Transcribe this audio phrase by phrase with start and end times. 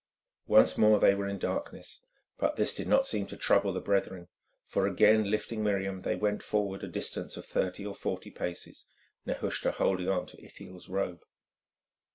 [0.47, 1.99] Once more they were in darkness,
[2.39, 4.27] but this did not seem to trouble the brethren,
[4.65, 8.87] for again lifting Miriam, they went forward a distance of thirty or forty paces,
[9.27, 11.21] Nehushta holding on to Ithiel's robe.